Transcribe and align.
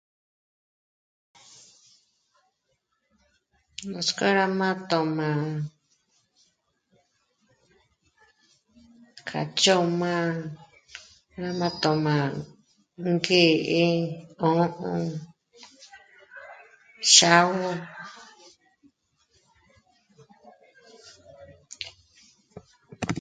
Nutska 3.89 4.27
rá 4.37 4.45
má 4.59 4.69
tóma 4.89 5.29
ká 9.27 9.41
chòma 9.61 10.13
rá 11.41 11.49
má 11.59 11.67
tóma 11.83 12.15
ngě'e 13.09 13.85
'ò'o 14.43 14.55
xágu 17.13 17.69